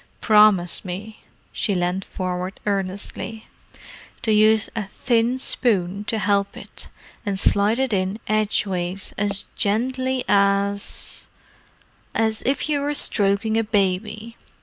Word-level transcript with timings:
Promise 0.19 0.83
me"—she 0.83 1.75
leaned 1.75 2.05
forward 2.05 2.59
earnestly—"to 2.65 4.33
use 4.33 4.67
a 4.75 4.83
thin 4.85 5.37
spoon 5.37 6.05
to 6.05 6.17
help 6.17 6.57
it, 6.57 6.87
and 7.23 7.39
slide 7.39 7.77
it 7.77 7.93
in 7.93 8.17
edgeways 8.27 9.13
as 9.19 9.45
gently 9.55 10.23
as—as 10.27 11.21
if 12.47 12.67
you 12.67 12.81
were 12.81 12.95
stroking 12.95 13.57
a 13.59 13.63
baby! 13.63 14.37